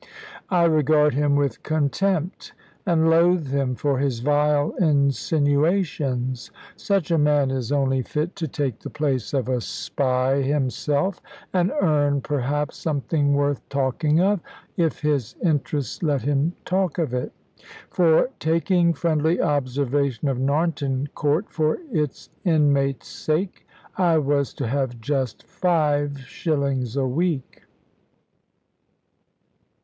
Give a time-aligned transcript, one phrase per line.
[0.49, 2.53] I regard him with contempt,
[2.87, 6.49] and loathe him for his vile insinuations.
[6.75, 11.21] Such a man is only fit to take the place of a spy himself,
[11.53, 14.39] and earn perhaps something worth talking of,
[14.75, 17.31] if his interest let him talk of it.
[17.91, 23.67] For taking friendly observation of Narnton Court, for its inmates' sake,
[23.99, 27.67] I was to have just five shillings a week!